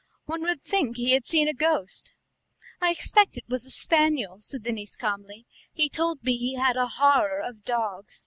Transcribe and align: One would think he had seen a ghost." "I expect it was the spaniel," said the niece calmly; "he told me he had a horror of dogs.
One 0.25 0.41
would 0.41 0.63
think 0.63 0.97
he 0.97 1.11
had 1.11 1.27
seen 1.27 1.47
a 1.47 1.53
ghost." 1.53 2.11
"I 2.81 2.89
expect 2.89 3.37
it 3.37 3.47
was 3.47 3.65
the 3.65 3.69
spaniel," 3.69 4.39
said 4.39 4.63
the 4.63 4.71
niece 4.71 4.95
calmly; 4.95 5.45
"he 5.71 5.89
told 5.89 6.23
me 6.23 6.35
he 6.39 6.55
had 6.55 6.75
a 6.75 6.87
horror 6.97 7.39
of 7.39 7.63
dogs. 7.63 8.19